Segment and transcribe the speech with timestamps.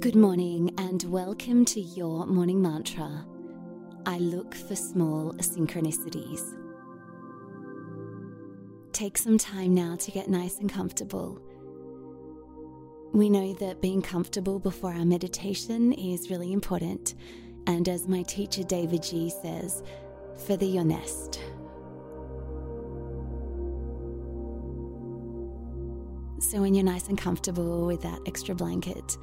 [0.00, 3.26] Good morning and welcome to your morning mantra.
[4.06, 6.54] I look for small synchronicities.
[8.92, 11.40] Take some time now to get nice and comfortable.
[13.12, 17.16] We know that being comfortable before our meditation is really important,
[17.66, 19.82] and as my teacher davidji says,
[20.36, 21.40] feather your nest.
[26.38, 29.18] So, when you're nice and comfortable with that extra blanket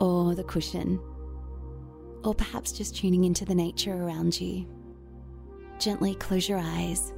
[0.00, 1.00] or the cushion,
[2.24, 4.66] or perhaps just tuning into the nature around you,
[5.78, 7.12] gently close your eyes,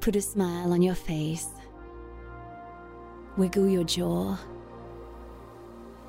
[0.00, 1.48] put a smile on your face,
[3.36, 4.36] wiggle your jaw,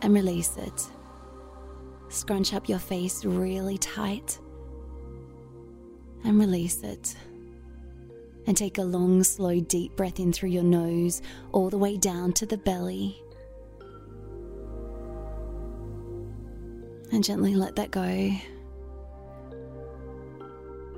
[0.01, 0.89] and release it.
[2.09, 4.39] Scrunch up your face really tight
[6.23, 7.15] and release it
[8.45, 11.21] and take a long, slow, deep breath in through your nose,
[11.51, 13.21] all the way down to the belly.
[17.11, 18.31] And gently let that go.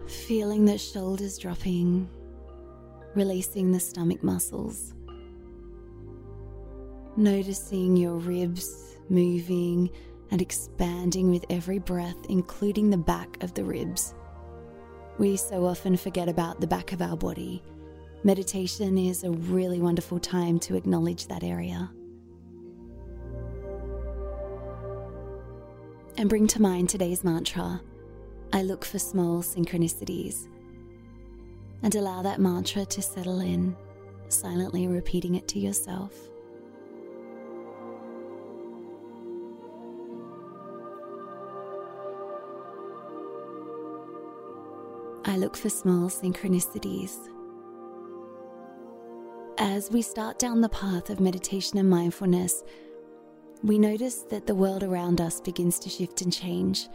[0.08, 2.10] Feeling the shoulders dropping,
[3.16, 4.94] releasing the stomach muscles.
[7.16, 9.90] Noticing your ribs moving
[10.32, 14.14] and expanding with every breath, including the back of the ribs.
[15.18, 17.62] We so often forget about the back of our body.
[18.24, 21.92] Meditation is a really wonderful time to acknowledge that area.
[26.20, 27.82] And bring to mind today's mantra
[28.52, 30.50] I look for small synchronicities.
[31.82, 33.74] And allow that mantra to settle in,
[34.28, 36.12] silently repeating it to yourself.
[45.24, 47.16] I look for small synchronicities.
[49.58, 52.66] As we start down the path of meditation and mindfulness,
[53.64, 56.88] we notice that the world around us begins to shift and change.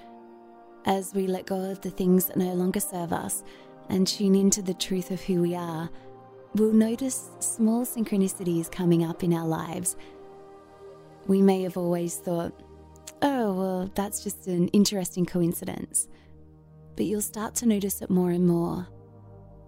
[0.87, 3.43] As we let go of the things that no longer serve us
[3.89, 5.91] and tune into the truth of who we are,
[6.55, 9.97] we'll notice small synchronicities coming up in our lives.
[11.27, 12.53] We may have always thought,
[13.23, 16.09] oh, well, that's just an interesting coincidence
[16.97, 18.87] but you'll start to notice it more and more.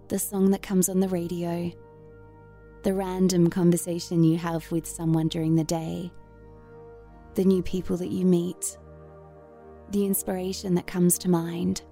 [0.07, 1.71] The song that comes on the radio,
[2.83, 6.11] the random conversation you have with someone during the day,
[7.37, 8.79] the new people that you meet,
[9.91, 11.83] the inspiration that comes to mind.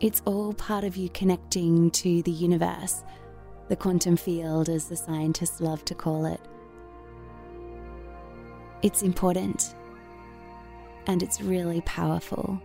[0.00, 3.02] It's all part of you connecting to the universe,
[3.68, 6.42] the quantum field, as the scientists love to call it.
[8.82, 9.74] It's important
[11.06, 12.60] and it's really powerful.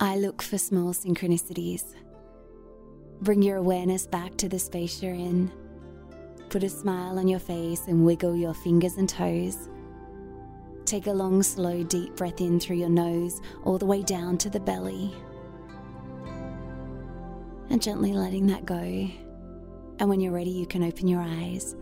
[0.00, 1.82] I look for small synchronicities.
[3.20, 5.50] Bring your awareness back to the space you're in.
[6.50, 9.68] Put a smile on your face and wiggle your fingers and toes.
[10.84, 14.48] Take a long, slow, deep breath in through your nose, all the way down to
[14.48, 15.12] the belly.
[17.68, 19.10] And gently letting that go.
[19.98, 21.74] And when you're ready, you can open your eyes.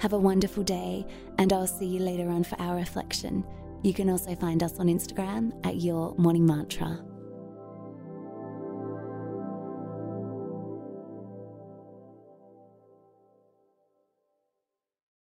[0.00, 1.06] Have a wonderful day,
[1.38, 3.46] and I'll see you later on for our reflection.
[3.82, 7.02] You can also find us on Instagram at Your Morning Mantra.